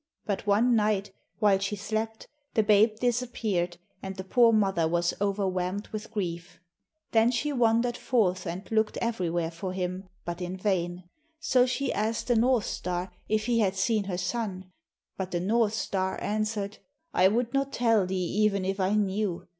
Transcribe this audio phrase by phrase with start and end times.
[0.25, 5.89] But one night, while she slept, the babe disappeared, and the poor mother was overwhelmed
[5.89, 6.59] with grief.
[7.11, 11.03] Then she wandered forth and looked everywhere for him, but in vain.
[11.39, 14.71] So she asked the North star if he had seen her son.
[15.17, 16.79] But the North star answered:
[17.13, 19.45] 'I would not tell thee even if I knew.